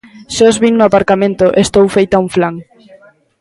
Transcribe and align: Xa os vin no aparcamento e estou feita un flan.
Xa 0.35 0.45
os 0.51 0.57
vin 0.63 0.73
no 0.77 0.87
aparcamento 0.89 1.45
e 1.51 1.53
estou 1.65 1.85
feita 1.95 2.21
un 2.23 2.27
flan. 2.35 2.55